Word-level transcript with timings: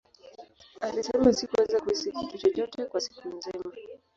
Alisema, 0.81 1.33
Sikuweza 1.33 1.79
kuhisi 1.81 2.11
kitu 2.11 2.37
chochote 2.37 2.85
kwa 2.85 3.01
siku 3.01 3.27
nzima. 3.29 3.63